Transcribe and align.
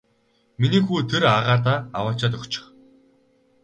Миний 0.61 0.81
хүү 0.87 0.99
тэр 1.11 1.23
агаадаа 1.33 1.77
аваачаад 1.97 2.33
өгчих. 2.37 2.65